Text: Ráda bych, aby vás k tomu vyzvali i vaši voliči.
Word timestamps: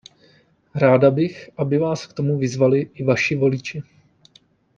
Ráda 0.75 1.11
bych, 1.11 1.49
aby 1.57 1.77
vás 1.77 2.07
k 2.07 2.13
tomu 2.13 2.37
vyzvali 2.37 2.81
i 2.93 3.03
vaši 3.03 3.35
voliči. 3.35 3.83